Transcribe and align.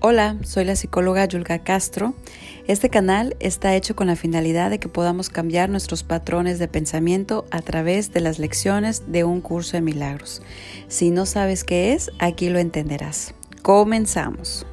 Hola, 0.00 0.36
soy 0.44 0.64
la 0.64 0.76
psicóloga 0.76 1.24
Yulga 1.24 1.58
Castro. 1.58 2.14
Este 2.68 2.88
canal 2.88 3.34
está 3.40 3.74
hecho 3.74 3.96
con 3.96 4.06
la 4.06 4.14
finalidad 4.14 4.70
de 4.70 4.78
que 4.78 4.88
podamos 4.88 5.28
cambiar 5.28 5.70
nuestros 5.70 6.04
patrones 6.04 6.60
de 6.60 6.68
pensamiento 6.68 7.46
a 7.50 7.62
través 7.62 8.12
de 8.12 8.20
las 8.20 8.38
lecciones 8.38 9.10
de 9.10 9.24
un 9.24 9.40
curso 9.40 9.72
de 9.72 9.80
milagros. 9.80 10.40
Si 10.86 11.10
no 11.10 11.26
sabes 11.26 11.64
qué 11.64 11.94
es, 11.94 12.12
aquí 12.20 12.48
lo 12.48 12.60
entenderás. 12.60 13.34
Comenzamos. 13.62 14.64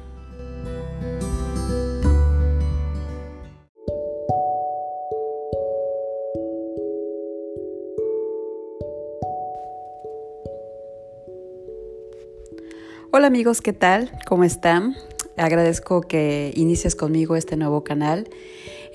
Hola 13.10 13.26
amigos, 13.26 13.60
¿qué 13.60 13.72
tal? 13.72 14.12
¿Cómo 14.26 14.44
están? 14.44 14.94
Agradezco 15.36 16.00
que 16.00 16.52
inicies 16.56 16.94
conmigo 16.94 17.36
este 17.36 17.56
nuevo 17.56 17.84
canal 17.84 18.28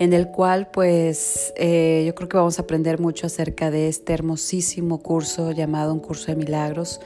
en 0.01 0.13
el 0.13 0.29
cual 0.29 0.67
pues 0.71 1.53
eh, 1.57 2.03
yo 2.07 2.15
creo 2.15 2.27
que 2.27 2.37
vamos 2.37 2.57
a 2.57 2.63
aprender 2.63 2.99
mucho 2.99 3.27
acerca 3.27 3.69
de 3.69 3.87
este 3.87 4.13
hermosísimo 4.13 4.97
curso 4.99 5.51
llamado 5.51 5.93
un 5.93 5.99
curso 5.99 6.31
de 6.31 6.35
milagros. 6.37 6.99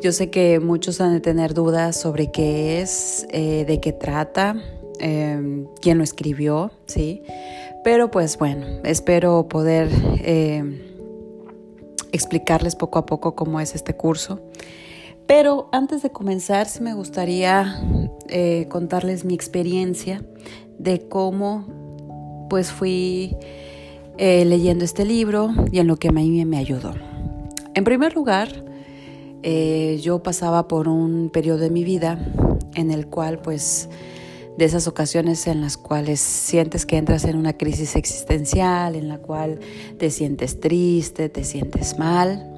Yo 0.00 0.12
sé 0.12 0.30
que 0.30 0.60
muchos 0.60 1.00
han 1.00 1.12
de 1.14 1.20
tener 1.20 1.52
dudas 1.52 1.96
sobre 1.96 2.30
qué 2.30 2.80
es, 2.80 3.26
eh, 3.30 3.64
de 3.66 3.80
qué 3.80 3.92
trata, 3.92 4.54
em, 5.00 5.66
quién 5.80 5.98
lo 5.98 6.04
escribió, 6.04 6.70
¿sí? 6.86 7.22
Pero 7.82 8.08
pues 8.12 8.38
bueno, 8.38 8.66
espero 8.84 9.48
poder 9.48 9.88
em, 10.24 10.80
explicarles 12.12 12.76
poco 12.76 13.00
a 13.00 13.06
poco 13.06 13.34
cómo 13.34 13.58
es 13.60 13.74
este 13.74 13.94
curso. 13.96 14.40
Pero 15.28 15.68
antes 15.72 16.02
de 16.02 16.10
comenzar, 16.10 16.66
sí 16.68 16.82
me 16.82 16.94
gustaría 16.94 17.78
eh, 18.28 18.66
contarles 18.70 19.26
mi 19.26 19.34
experiencia 19.34 20.24
de 20.78 21.06
cómo 21.06 22.46
pues 22.48 22.72
fui 22.72 23.36
eh, 24.16 24.46
leyendo 24.46 24.86
este 24.86 25.04
libro 25.04 25.50
y 25.70 25.80
en 25.80 25.86
lo 25.86 25.98
que 25.98 26.08
a 26.08 26.12
mí 26.12 26.42
me 26.46 26.56
ayudó. 26.56 26.94
En 27.74 27.84
primer 27.84 28.14
lugar, 28.14 28.64
eh, 29.42 30.00
yo 30.02 30.22
pasaba 30.22 30.66
por 30.66 30.88
un 30.88 31.28
periodo 31.28 31.58
de 31.58 31.70
mi 31.70 31.84
vida 31.84 32.18
en 32.74 32.90
el 32.90 33.06
cual 33.06 33.38
pues 33.38 33.90
de 34.56 34.64
esas 34.64 34.88
ocasiones 34.88 35.46
en 35.46 35.60
las 35.60 35.76
cuales 35.76 36.20
sientes 36.20 36.86
que 36.86 36.96
entras 36.96 37.24
en 37.24 37.36
una 37.36 37.52
crisis 37.52 37.96
existencial, 37.96 38.96
en 38.96 39.08
la 39.08 39.18
cual 39.18 39.60
te 39.98 40.10
sientes 40.10 40.58
triste, 40.58 41.28
te 41.28 41.44
sientes 41.44 41.98
mal, 41.98 42.57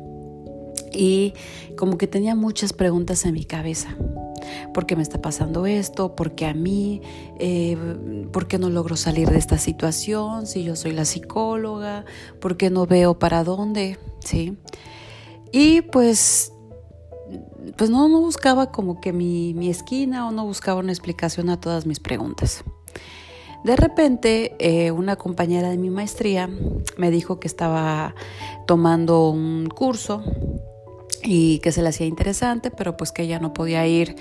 y 1.00 1.32
como 1.76 1.96
que 1.96 2.06
tenía 2.06 2.34
muchas 2.34 2.74
preguntas 2.74 3.24
en 3.24 3.32
mi 3.32 3.46
cabeza. 3.46 3.96
¿Por 4.74 4.84
qué 4.84 4.96
me 4.96 5.02
está 5.02 5.22
pasando 5.22 5.64
esto? 5.64 6.14
¿Por 6.14 6.34
qué 6.34 6.44
a 6.44 6.52
mí? 6.52 7.00
Eh, 7.38 7.78
¿Por 8.30 8.46
qué 8.46 8.58
no 8.58 8.68
logro 8.68 8.96
salir 8.96 9.30
de 9.30 9.38
esta 9.38 9.56
situación? 9.56 10.46
Si 10.46 10.62
yo 10.62 10.76
soy 10.76 10.92
la 10.92 11.06
psicóloga, 11.06 12.04
¿por 12.38 12.58
qué 12.58 12.68
no 12.68 12.84
veo 12.84 13.18
para 13.18 13.44
dónde? 13.44 13.98
¿Sí? 14.22 14.58
Y 15.52 15.80
pues, 15.80 16.52
pues 17.76 17.88
no, 17.88 18.06
buscaba 18.20 18.70
como 18.70 19.00
que 19.00 19.14
mi, 19.14 19.54
mi 19.54 19.70
esquina 19.70 20.28
o 20.28 20.32
no 20.32 20.44
buscaba 20.44 20.80
una 20.80 20.92
explicación 20.92 21.48
a 21.48 21.58
todas 21.58 21.86
mis 21.86 21.98
preguntas. 21.98 22.62
De 23.64 23.76
repente, 23.76 24.54
eh, 24.58 24.90
una 24.90 25.16
compañera 25.16 25.70
de 25.70 25.78
mi 25.78 25.88
maestría 25.88 26.50
me 26.98 27.10
dijo 27.10 27.40
que 27.40 27.48
estaba 27.48 28.14
tomando 28.66 29.30
un 29.30 29.66
curso 29.68 30.22
y 31.22 31.58
que 31.58 31.72
se 31.72 31.82
le 31.82 31.88
hacía 31.88 32.06
interesante, 32.06 32.70
pero 32.70 32.96
pues 32.96 33.12
que 33.12 33.22
ella 33.22 33.38
no 33.38 33.52
podía 33.52 33.86
ir 33.86 34.16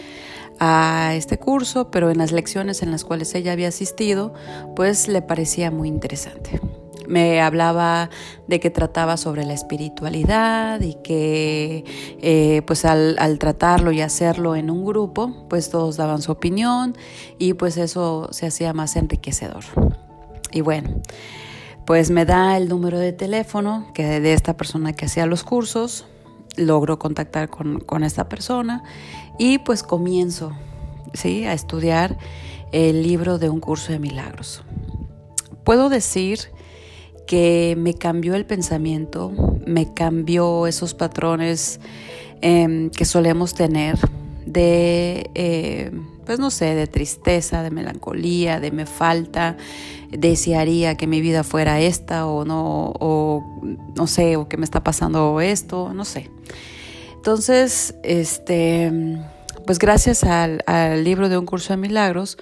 a 0.59 1.13
este 1.15 1.37
curso, 1.37 1.89
pero 1.89 2.09
en 2.09 2.17
las 2.17 2.31
lecciones 2.31 2.81
en 2.81 2.91
las 2.91 3.05
cuales 3.05 3.33
ella 3.35 3.53
había 3.53 3.69
asistido, 3.69 4.33
pues 4.75 5.07
le 5.07 5.21
parecía 5.21 5.71
muy 5.71 5.87
interesante. 5.87 6.59
Me 7.07 7.41
hablaba 7.41 8.09
de 8.47 8.59
que 8.59 8.69
trataba 8.69 9.17
sobre 9.17 9.43
la 9.43 9.53
espiritualidad 9.53 10.81
y 10.81 10.95
que 10.95 11.83
eh, 12.21 12.61
pues 12.67 12.85
al, 12.85 13.17
al, 13.17 13.39
tratarlo 13.39 13.91
y 13.91 14.01
hacerlo 14.01 14.55
en 14.55 14.69
un 14.69 14.85
grupo, 14.85 15.47
pues 15.49 15.71
todos 15.71 15.97
daban 15.97 16.21
su 16.21 16.31
opinión 16.31 16.95
y 17.39 17.53
pues 17.53 17.77
eso 17.77 18.27
se 18.31 18.45
hacía 18.45 18.73
más 18.73 18.95
enriquecedor. 18.95 19.63
Y 20.51 20.61
bueno, 20.61 21.01
pues 21.85 22.11
me 22.11 22.25
da 22.25 22.57
el 22.57 22.69
número 22.69 22.99
de 22.99 23.13
teléfono 23.13 23.87
que 23.95 24.19
de 24.19 24.33
esta 24.33 24.55
persona 24.55 24.93
que 24.93 25.05
hacía 25.05 25.25
los 25.25 25.43
cursos, 25.43 26.05
logro 26.59 26.99
contactar 26.99 27.49
con, 27.49 28.03
esta 28.03 28.29
persona 28.29 28.83
y 29.37 29.59
pues 29.59 29.83
comienzo 29.83 30.51
¿sí? 31.13 31.45
a 31.45 31.53
estudiar 31.53 32.17
el 32.71 33.03
libro 33.03 33.39
de 33.39 33.49
un 33.49 33.59
curso 33.59 33.91
de 33.91 33.99
milagros. 33.99 34.63
Puedo 35.63 35.89
decir 35.89 36.39
que 37.27 37.75
me 37.77 37.93
cambió 37.93 38.35
el 38.35 38.45
pensamiento, 38.45 39.31
me 39.65 39.93
cambió 39.93 40.67
esos 40.67 40.93
patrones 40.93 41.79
em, 42.41 42.89
que 42.89 43.05
solemos 43.05 43.53
tener 43.53 43.97
de, 44.45 45.29
eh, 45.35 45.91
pues 46.29 46.37
no 46.37 46.51
sé, 46.51 46.75
de 46.75 46.85
tristeza, 46.85 47.63
de 47.63 47.71
melancolía, 47.71 48.59
de 48.59 48.69
me 48.69 48.85
falta, 48.85 49.57
desearía 50.11 50.93
que 50.93 51.07
mi 51.07 51.21
vida 51.21 51.43
fuera 51.43 51.79
esta 51.79 52.27
o 52.27 52.45
no, 52.45 52.93
o 52.99 53.43
no 53.95 54.05
sé, 54.05 54.35
o 54.35 54.47
que 54.47 54.55
me 54.55 54.63
está 54.63 54.83
pasando 54.83 55.41
esto, 55.41 55.91
no 55.91 56.05
sé. 56.05 56.29
Entonces, 57.15 57.95
este, 58.03 58.91
pues 59.65 59.79
gracias 59.79 60.23
al, 60.23 60.61
al 60.67 61.03
libro 61.03 61.29
de 61.29 61.39
un 61.39 61.47
curso 61.47 61.73
de 61.73 61.77
milagros, 61.77 62.37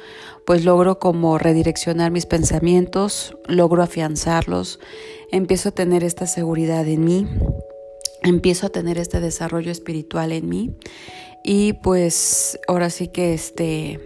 pues 0.46 0.66
logro 0.66 1.00
como 1.00 1.38
redireccionar 1.38 2.12
mis 2.12 2.26
pensamientos, 2.26 3.38
logro 3.48 3.84
afianzarlos, 3.84 4.82
empiezo 5.32 5.70
a 5.70 5.72
tener 5.72 6.04
esta 6.04 6.28
seguridad 6.28 6.86
en 6.90 7.06
mí, 7.06 7.26
empiezo 8.22 8.68
a 8.68 8.70
tener 8.70 8.98
este 8.98 9.22
desarrollo 9.22 9.72
espiritual 9.72 10.34
en 10.34 10.50
mí 10.50 10.76
y 11.48 11.72
pues 11.72 12.60
ahora 12.68 12.90
sí 12.90 13.08
que 13.08 13.34
este, 13.34 14.02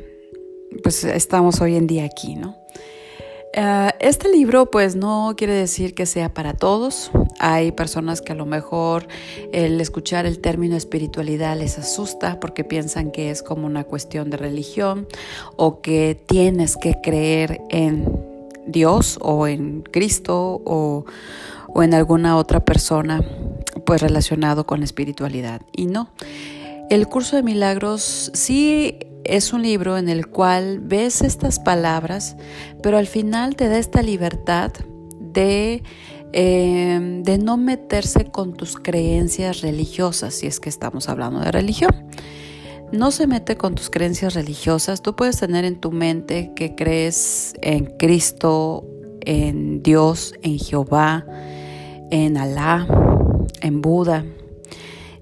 pues 0.84 1.04
estamos 1.04 1.60
hoy 1.60 1.76
en 1.76 1.88
día 1.88 2.06
aquí, 2.06 2.36
¿no? 2.36 2.56
Ah, 3.58 3.96
este 4.00 4.30
libro 4.30 4.70
pues 4.70 4.96
no 4.96 5.34
quiere 5.36 5.56
decir 5.56 5.96
que 5.96 6.06
sea 6.06 6.32
para 6.32 6.54
todos. 6.54 7.10
Hay 7.40 7.72
personas 7.72 8.22
que 8.22 8.34
a 8.34 8.36
lo 8.36 8.46
mejor 8.46 9.08
el 9.54 9.82
escuchar 9.82 10.28
el 10.28 10.38
término 10.38 10.76
espiritualidad 10.78 11.58
les 11.58 11.80
asusta 11.80 12.40
porque 12.40 12.64
piensan 12.64 13.10
que 13.10 13.32
es 13.32 13.42
como 13.42 13.66
una 13.66 13.86
cuestión 13.86 14.30
de 14.30 14.38
religión 14.38 15.08
o 15.56 15.82
que 15.82 16.22
tienes 16.28 16.78
que 16.78 17.02
creer 17.02 17.60
en 17.72 18.06
Dios 18.68 19.18
o 19.20 19.48
en 19.48 19.82
Cristo 19.82 20.62
o, 20.64 21.06
o 21.70 21.82
en 21.82 21.96
alguna 21.96 22.38
otra 22.38 22.64
persona 22.64 23.26
pues 23.84 24.00
relacionado 24.00 24.68
con 24.68 24.82
la 24.82 24.86
espiritualidad. 24.86 25.64
Y 25.74 25.88
no, 25.88 26.12
el 26.92 27.08
curso 27.08 27.38
de 27.38 27.44
milagros 27.44 28.32
sí 28.34 29.00
es 29.24 29.54
un 29.54 29.62
libro 29.62 29.98
en 29.98 30.10
el 30.10 30.28
cual 30.28 30.82
ves 30.82 31.22
estas 31.22 31.58
palabras, 31.58 32.36
pero 32.84 32.98
al 32.98 33.08
final 33.08 33.56
te 33.56 33.70
da 33.70 33.78
esta 33.78 34.02
libertad 34.02 34.74
de, 35.18 35.84
em, 36.34 37.24
de 37.24 37.38
no 37.38 37.56
meterse 37.56 38.26
con 38.26 38.56
tus 38.56 38.76
creencias 38.76 39.62
religiosas, 39.62 40.34
si 40.34 40.48
es 40.48 40.60
que 40.60 40.68
estamos 40.68 41.08
hablando 41.08 41.40
de 41.40 41.54
religión. 41.54 41.92
No 42.92 43.12
se 43.12 43.26
mete 43.26 43.56
con 43.56 43.74
tus 43.74 43.90
creencias 43.90 44.34
religiosas. 44.34 45.02
Tú 45.02 45.16
puedes 45.16 45.40
tener 45.40 45.64
en 45.64 45.80
tu 45.80 45.94
mente 45.94 46.52
que 46.58 46.76
crees 46.76 47.54
en 47.62 47.86
Cristo, 47.86 48.86
en 49.22 49.82
Dios, 49.82 50.34
en 50.42 50.60
Jehová, 50.60 51.26
en 52.10 52.36
Alá, 52.36 52.86
en 53.62 53.80
Buda, 53.80 54.26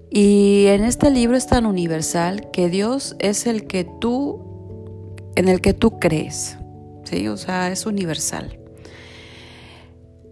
y 0.10 0.66
en 0.68 0.84
este 0.84 1.12
libro 1.12 1.38
es 1.38 1.48
tan 1.48 1.66
universal 1.66 2.50
que 2.52 2.70
Dios 2.70 3.16
es 3.20 3.46
el 3.46 3.68
que 3.68 3.84
tú, 3.84 5.16
en 5.36 5.48
el 5.48 5.62
que 5.62 5.74
tú 5.74 6.00
crees, 6.00 6.58
¿sí? 7.04 7.28
O 7.28 7.38
sea, 7.38 7.72
es 7.72 7.86
universal. 7.86 8.60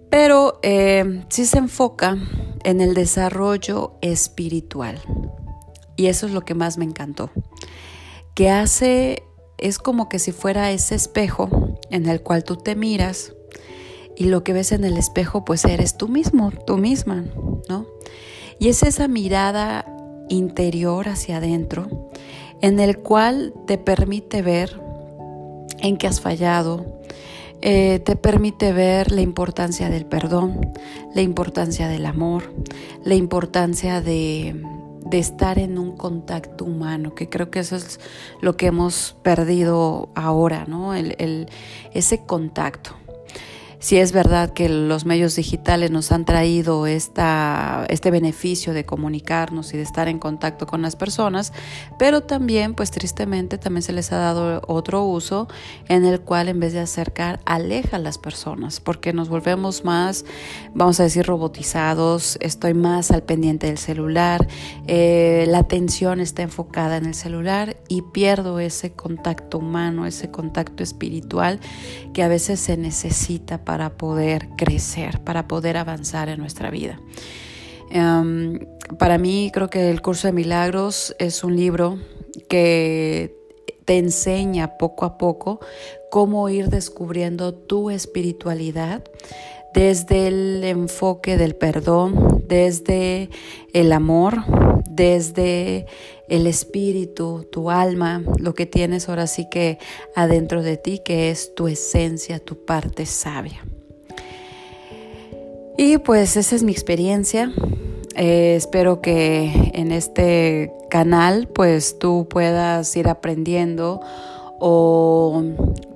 Pero 0.10 0.60
eh, 0.64 1.24
sí 1.30 1.46
se 1.46 1.60
enfoca 1.60 2.18
en 2.64 2.82
el 2.82 2.94
desarrollo 2.94 3.98
espiritual. 4.02 5.00
Y 5.96 6.08
eso 6.08 6.28
es 6.28 6.32
lo 6.32 6.42
que 6.42 6.54
más 6.54 6.78
me 6.78 6.86
encantó. 6.86 7.30
Que 8.34 8.50
hace, 8.50 9.24
es 9.58 9.80
como 9.80 10.10
que 10.10 10.20
si 10.20 10.32
fuera 10.32 10.72
ese 10.72 10.96
espejo 10.96 11.78
en 11.90 12.08
el 12.08 12.22
cual 12.22 12.44
tú 12.44 12.56
te 12.56 12.76
miras 12.76 13.34
y 14.16 14.26
lo 14.26 14.44
que 14.44 14.54
ves 14.54 14.72
en 14.72 14.86
el 14.86 14.98
espejo 14.98 15.46
pues 15.46 15.66
eres 15.66 15.98
tú 15.98 16.08
mismo, 16.08 16.52
tú 16.66 16.78
misma, 16.78 17.26
¿no? 17.70 17.86
Y 18.60 18.70
es 18.70 18.84
esa 18.84 19.08
mirada 19.08 19.86
interior 20.30 21.08
hacia 21.10 21.38
adentro 21.38 22.10
en 22.62 22.80
el 22.80 22.98
cual 22.98 23.54
te 23.66 23.78
permite 23.78 24.42
ver 24.42 24.80
en 25.80 25.98
qué 25.98 26.08
has 26.08 26.22
fallado, 26.22 27.00
eh, 27.62 28.00
te 28.00 28.16
permite 28.16 28.74
ver 28.74 29.12
la 29.12 29.22
importancia 29.22 29.90
del 29.90 30.06
perdón, 30.06 30.74
la 31.14 31.22
importancia 31.22 31.88
del 31.88 32.06
amor, 32.06 32.54
la 33.04 33.16
importancia 33.16 34.02
de, 34.02 34.62
de 35.06 35.20
estar 35.20 35.58
en 35.58 35.78
un 35.78 35.96
contacto 35.96 36.66
humano, 36.66 37.16
que 37.16 37.30
creo 37.30 37.50
que 37.50 37.60
eso 37.60 37.76
es 37.76 38.00
lo 38.42 38.58
que 38.58 38.68
hemos 38.68 39.16
perdido 39.24 40.10
ahora, 40.16 40.66
¿no? 40.68 40.94
El, 40.94 41.48
ese 41.94 42.26
contacto 42.26 42.96
si 43.80 43.98
es 43.98 44.12
verdad 44.12 44.54
que 44.54 44.70
los 44.70 45.06
medios 45.06 45.36
digitales 45.36 45.92
nos 45.92 46.12
han 46.12 46.26
traído 46.26 46.88
esta, 46.88 47.86
este 47.90 48.10
beneficio 48.10 48.74
de 48.74 48.86
comunicarnos 48.86 49.74
y 49.74 49.78
de 49.78 49.84
estar 49.84 50.08
en 50.08 50.18
contacto 50.18 50.66
con 50.66 50.82
las 50.82 50.96
personas, 50.96 51.54
pero 52.00 52.22
también, 52.22 52.74
pues 52.74 52.90
tristemente, 52.90 53.58
también 53.58 53.84
se 53.84 53.94
les 53.94 54.12
ha 54.12 54.18
dado 54.18 54.62
otro 54.68 55.04
uso 55.04 55.48
en 55.90 56.06
el 56.06 56.22
cual 56.22 56.50
en 56.50 56.60
vez 56.60 56.74
de 56.74 56.80
acercar, 56.80 57.40
aleja 57.46 57.98
a 57.98 58.00
las 58.00 58.18
personas, 58.18 58.80
porque 58.80 59.14
nos 59.14 59.30
volvemos 59.30 59.86
más, 59.86 60.26
vamos 60.74 61.00
a 61.00 61.04
decir, 61.04 61.26
robotizados, 61.26 62.38
estoy 62.42 62.74
más 62.74 63.12
al 63.12 63.24
pendiente 63.24 63.68
del 63.68 63.78
celular, 63.78 64.48
eh, 64.88 65.46
la 65.48 65.60
atención 65.60 66.20
está 66.20 66.42
enfocada 66.42 66.98
en 66.98 67.06
el 67.06 67.14
celular 67.14 67.78
y 67.88 68.02
pierdo 68.02 68.60
ese 68.60 68.94
contacto 68.94 69.60
humano, 69.60 70.08
ese 70.08 70.32
contacto 70.32 70.82
espiritual 70.82 71.60
que 72.14 72.24
a 72.24 72.28
veces 72.28 72.60
se 72.60 72.76
necesita 72.78 73.64
para 73.68 73.90
poder 73.90 74.48
crecer, 74.56 75.20
para 75.26 75.50
poder 75.50 75.76
avanzar 75.76 76.30
en 76.30 76.40
nuestra 76.40 76.72
vida. 76.72 77.02
Em, 77.92 78.62
para 78.98 79.18
mí 79.18 79.52
creo 79.54 79.70
que 79.70 79.90
el 79.90 80.02
curso 80.02 80.30
de 80.30 80.32
milagros 80.32 81.14
es 81.20 81.44
un 81.44 81.58
libro 81.58 82.00
que 82.48 83.36
te 83.84 83.98
enseña 83.98 84.78
poco 84.78 85.04
a 85.04 85.18
poco 85.18 85.60
cómo 86.10 86.48
ir 86.48 86.70
descubriendo 86.70 87.54
tu 87.54 87.90
espiritualidad 87.90 89.04
desde 89.74 90.28
el 90.28 90.64
enfoque 90.64 91.36
del 91.36 91.54
perdón, 91.54 92.46
desde 92.48 93.30
el 93.74 93.92
amor, 93.92 94.46
desde 94.90 95.86
el 96.28 96.48
espíritu, 96.48 97.48
tu 97.52 97.70
alma, 97.70 98.24
lo 98.40 98.54
que 98.54 98.66
tienes 98.66 99.10
ahora 99.10 99.28
sí 99.28 99.48
que 99.50 99.80
adentro 100.16 100.64
de 100.64 100.78
ti, 100.78 101.00
que 101.04 101.30
es 101.30 101.56
tu 101.56 101.68
esencia, 101.68 102.40
tu 102.40 102.66
parte 102.66 103.06
sabia. 103.06 103.66
Y 105.78 106.00
pues 106.00 106.38
esa 106.38 106.56
es 106.56 106.64
mi 106.64 106.72
experiencia. 106.72 107.52
Eh, 108.16 108.56
espero 108.56 109.00
que 109.00 109.72
en 109.74 109.92
este 109.92 110.74
canal 110.90 111.48
pues 111.48 112.00
tú 112.00 112.28
puedas 112.28 112.96
ir 112.96 113.08
aprendiendo 113.08 114.02
o 114.60 115.44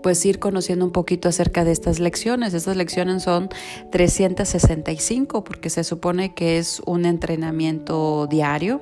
pues 0.01 0.25
ir 0.25 0.39
conociendo 0.39 0.85
un 0.85 0.91
poquito 0.91 1.29
acerca 1.29 1.63
de 1.63 1.71
estas 1.71 1.99
lecciones. 1.99 2.53
Estas 2.53 2.75
lecciones 2.75 3.23
son 3.23 3.49
365 3.91 5.43
porque 5.43 5.69
se 5.69 5.83
supone 5.83 6.33
que 6.33 6.57
es 6.57 6.81
un 6.85 7.05
entrenamiento 7.05 8.27
diario, 8.27 8.81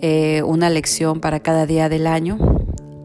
eh, 0.00 0.42
una 0.44 0.70
lección 0.70 1.20
para 1.20 1.40
cada 1.40 1.66
día 1.66 1.88
del 1.88 2.06
año. 2.06 2.38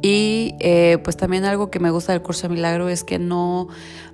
Y 0.05 0.55
eh, 0.59 0.97
pues 1.01 1.15
también 1.15 1.45
algo 1.45 1.71
que 1.71 1.79
me 1.79 1.89
gusta 1.89 2.11
del 2.11 2.21
curso 2.21 2.49
de 2.49 2.55
milagro 2.55 2.89
es 2.89 3.05
que 3.05 3.19
no, 3.19 3.69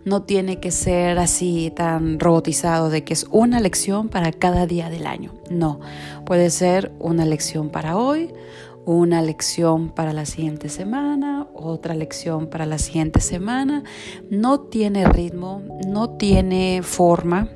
no 0.05 0.21
tiene 0.21 0.59
que 0.59 0.69
ser 0.69 1.17
así 1.17 1.73
tan 1.75 2.19
robotizado 2.19 2.91
de 2.91 3.03
que 3.03 3.13
es 3.13 3.25
una 3.31 3.59
lección 3.59 4.07
para 4.07 4.31
cada 4.31 4.67
día 4.67 4.91
del 4.91 5.07
año. 5.07 5.33
No, 5.49 5.79
puede 6.27 6.51
ser 6.51 6.91
una 6.99 7.25
lección 7.25 7.69
para 7.69 7.97
hoy, 7.97 8.31
una 8.85 9.21
lección 9.21 9.89
para 9.89 10.13
la 10.13 10.25
siguiente 10.25 10.69
semana, 10.69 11.47
otra 11.53 11.93
lección 11.93 12.47
para 12.47 12.65
la 12.65 12.77
siguiente 12.77 13.21
semana. 13.21 13.83
No 14.29 14.61
tiene 14.61 15.07
ritmo, 15.07 15.61
no 15.87 16.11
tiene 16.11 16.81
forma. 16.83 17.49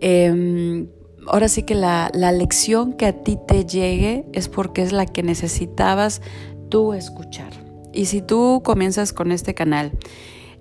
Em, 0.00 0.88
ahora 1.26 1.48
sí 1.48 1.62
que 1.62 1.74
la, 1.74 2.10
la 2.14 2.32
lección 2.32 2.92
que 2.92 3.06
a 3.06 3.12
ti 3.22 3.38
te 3.46 3.64
llegue 3.64 4.26
es 4.32 4.48
porque 4.48 4.82
es 4.82 4.92
la 4.92 5.06
que 5.06 5.22
necesitabas 5.22 6.22
tú 6.68 6.92
escuchar. 6.92 7.52
Y 7.92 8.06
si 8.06 8.20
tú 8.20 8.62
comienzas 8.64 9.12
con 9.12 9.32
este 9.32 9.54
canal 9.54 9.92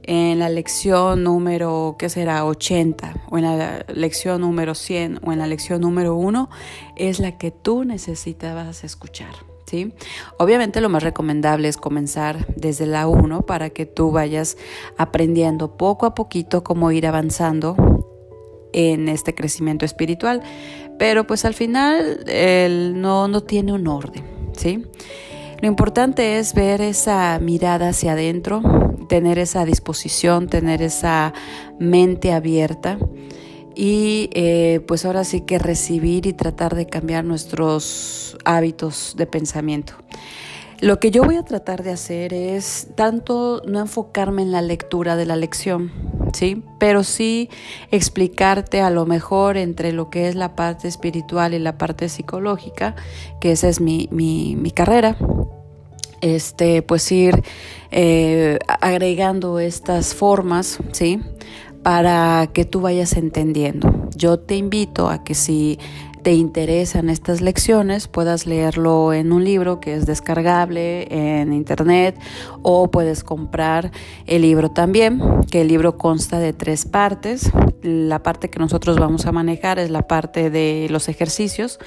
en 0.07 0.39
la 0.39 0.49
lección 0.49 1.23
número, 1.23 1.95
¿qué 1.97 2.09
será? 2.09 2.45
80 2.45 3.25
o 3.29 3.37
en 3.37 3.43
la 3.43 3.85
lección 3.93 4.41
número 4.41 4.75
100 4.75 5.21
o 5.23 5.31
en 5.31 5.39
la 5.39 5.47
lección 5.47 5.81
número 5.81 6.15
1 6.15 6.49
es 6.95 7.19
la 7.19 7.37
que 7.37 7.51
tú 7.51 7.83
necesitabas 7.83 8.83
escuchar. 8.83 9.33
¿Sí? 9.65 9.93
Obviamente 10.37 10.79
lo 10.79 10.89
más 10.89 11.01
recomendable 11.01 11.67
es 11.67 11.77
comenzar 11.77 12.45
desde 12.55 12.85
la 12.85 13.07
1 13.07 13.47
para 13.47 13.71
que 13.71 13.87
tú 13.87 14.11
vayas 14.11 14.57
aprendiendo 14.95 15.75
poco 15.75 16.05
a 16.05 16.13
poquito 16.13 16.63
cómo 16.63 16.91
ir 16.91 17.07
avanzando 17.07 17.75
en 18.73 19.09
este 19.09 19.33
crecimiento 19.33 19.83
espiritual, 19.83 20.43
pero 20.99 21.25
pues 21.25 21.45
al 21.45 21.55
final 21.55 22.25
no, 23.01 23.27
no 23.27 23.41
tiene 23.41 23.73
un 23.73 23.87
orden, 23.87 24.23
¿sí? 24.55 24.85
Lo 25.61 25.67
importante 25.67 26.37
es 26.37 26.53
ver 26.53 26.81
esa 26.81 27.39
mirada 27.39 27.89
hacia 27.89 28.11
adentro, 28.11 28.61
tener 29.05 29.39
esa 29.39 29.65
disposición, 29.65 30.47
tener 30.47 30.81
esa 30.81 31.33
mente 31.79 32.33
abierta 32.33 32.97
y 33.75 34.29
eh, 34.33 34.81
pues 34.87 35.05
ahora 35.05 35.23
sí 35.23 35.41
que 35.41 35.59
recibir 35.59 36.25
y 36.25 36.33
tratar 36.33 36.75
de 36.75 36.87
cambiar 36.87 37.25
nuestros 37.25 38.37
hábitos 38.45 39.15
de 39.17 39.27
pensamiento. 39.27 39.93
Lo 40.81 40.99
que 40.99 41.09
yo 41.09 41.23
voy 41.23 41.37
a 41.37 41.43
tratar 41.43 41.83
de 41.83 41.91
hacer 41.91 42.33
es 42.33 42.89
tanto 42.95 43.61
no 43.65 43.79
enfocarme 43.79 44.41
en 44.41 44.51
la 44.51 44.61
lectura 44.61 45.15
de 45.15 45.25
la 45.25 45.37
lección, 45.37 45.91
¿sí? 46.33 46.63
Pero 46.79 47.03
sí 47.03 47.49
explicarte 47.91 48.81
a 48.81 48.89
lo 48.89 49.05
mejor 49.05 49.55
entre 49.55 49.93
lo 49.93 50.09
que 50.09 50.27
es 50.27 50.35
la 50.35 50.53
parte 50.55 50.89
espiritual 50.89 51.53
y 51.53 51.59
la 51.59 51.77
parte 51.77 52.09
psicológica, 52.09 52.95
que 53.39 53.53
esa 53.53 53.69
es 53.69 53.79
mi, 53.79 54.09
mi, 54.11 54.57
mi 54.57 54.71
carrera, 54.71 55.15
este, 56.21 56.81
pues 56.81 57.11
ir 57.11 57.43
eh, 57.91 58.59
agregando 58.81 59.59
estas 59.59 60.13
formas, 60.13 60.79
¿sí? 60.91 61.19
Para 61.83 62.49
que 62.53 62.65
tú 62.65 62.81
vayas 62.81 63.13
entendiendo. 63.13 64.09
Yo 64.15 64.39
te 64.39 64.55
invito 64.55 65.09
a 65.09 65.23
que 65.23 65.35
si 65.35 65.77
te 66.25 66.33
interesan 66.33 67.11
estas 67.11 67.41
lecciones, 67.41 68.07
puedas 68.07 68.47
leerlo 68.47 69.13
en 69.13 69.31
un 69.31 69.43
libro 69.43 69.79
que 69.79 69.93
es 69.93 70.07
descargable 70.07 71.05
en 71.11 71.53
internet 71.53 72.19
o 72.63 72.89
puedes 72.89 73.23
comprar 73.23 73.91
el 74.25 74.41
libro 74.41 74.71
también, 74.71 75.21
que 75.51 75.61
el 75.61 75.67
libro 75.67 75.99
consta 75.99 76.39
de 76.39 76.51
tres 76.51 76.85
partes. 76.85 77.51
La 77.83 78.23
parte 78.23 78.49
que 78.49 78.57
nosotros 78.57 78.97
vamos 78.97 79.27
a 79.27 79.31
manejar 79.31 79.77
es 79.77 79.91
la 79.91 80.07
parte 80.07 80.49
de 80.49 80.87
los 80.89 81.09
ejercicios 81.09 81.77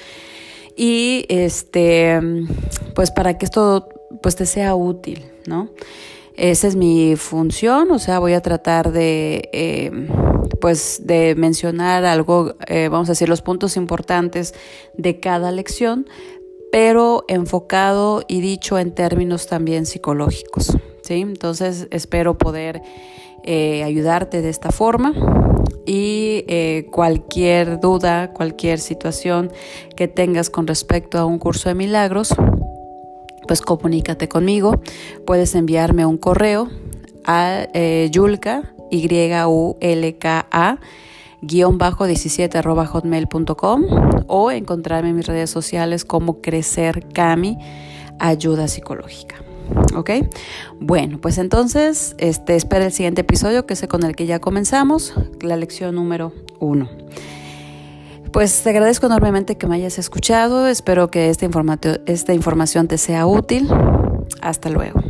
y 0.77 1.25
este 1.27 2.17
pues 2.95 3.11
para 3.11 3.37
que 3.37 3.43
esto 3.43 3.89
pues 4.21 4.35
te 4.35 4.45
sea 4.45 4.75
útil, 4.75 5.25
¿no? 5.45 5.69
Esa 6.39 6.69
es 6.69 6.77
mi 6.77 7.17
función, 7.17 7.91
o 7.91 7.99
sea, 7.99 8.19
voy 8.19 8.31
a 8.31 8.39
tratar 8.39 8.93
de, 8.93 9.49
eh, 9.51 9.91
pues, 10.61 11.01
de 11.03 11.35
mencionar 11.35 12.05
algo, 12.05 12.55
eh, 12.67 12.87
vamos 12.87 13.09
a 13.09 13.11
decir, 13.11 13.27
los 13.27 13.41
puntos 13.41 13.75
importantes 13.75 14.53
de 14.95 15.19
cada 15.19 15.51
lección, 15.51 16.07
pero 16.71 17.25
enfocado 17.27 18.23
y 18.25 18.39
dicho 18.39 18.79
en 18.79 18.93
términos 18.93 19.47
también 19.47 19.85
psicológicos, 19.85 20.77
¿sí? 21.01 21.15
Entonces, 21.15 21.89
espero 21.91 22.37
poder 22.37 22.83
eh, 23.43 23.83
ayudarte 23.83 24.41
de 24.41 24.49
esta 24.49 24.71
forma 24.71 25.13
y 25.85 26.45
cualquier 26.91 27.81
duda, 27.81 28.31
cualquier 28.31 28.79
situación 28.79 29.51
que 29.97 30.07
tengas 30.07 30.49
con 30.49 30.67
respecto 30.67 31.17
a 31.17 31.25
un 31.25 31.37
curso 31.37 31.67
de 31.67 31.75
milagros, 31.75 32.33
pues 33.49 33.61
comunícate 33.61 34.29
conmigo. 34.29 34.79
Puedes 35.25 35.55
enviarme 35.55 36.05
un 36.05 36.19
correo 36.19 36.69
a 37.25 37.67
eh, 37.73 38.07
yulka, 38.11 38.75
y 38.91 39.07
u 39.47 39.75
l 39.79 40.17
k 40.19 40.45
a 40.51 40.77
guion 41.41 41.79
bajo 41.79 42.05
17 42.05 42.59
arroba 42.59 42.85
hotmail.com 42.85 43.85
o 44.27 44.51
encontrarme 44.51 45.09
en 45.09 45.15
mis 45.15 45.25
redes 45.25 45.49
sociales 45.49 46.05
como 46.05 46.41
Crecer 46.41 47.07
Cami 47.11 47.57
Ayuda 48.19 48.67
Psicológica. 48.67 49.37
¿Ok? 49.95 50.11
Bueno, 50.79 51.19
pues 51.19 51.39
entonces 51.39 52.15
este, 52.19 52.55
espera 52.55 52.85
el 52.85 52.91
siguiente 52.91 53.21
episodio 53.21 53.65
que 53.65 53.73
es 53.73 53.87
con 53.87 54.03
el 54.03 54.15
que 54.15 54.27
ya 54.27 54.37
comenzamos, 54.37 55.15
la 55.41 55.57
lección 55.57 55.95
número 55.95 56.33
uno. 56.59 56.87
Pues 58.31 58.61
te 58.61 58.69
agradezco 58.69 59.07
enormemente 59.07 59.57
que 59.57 59.67
me 59.67 59.75
hayas 59.75 59.97
escuchado. 59.97 60.67
Espero 60.67 61.09
que 61.09 61.29
esta, 61.29 61.47
esta 62.05 62.33
información 62.33 62.87
te 62.87 62.97
sea 62.97 63.25
útil. 63.25 63.69
Hasta 64.41 64.69
luego. 64.69 65.01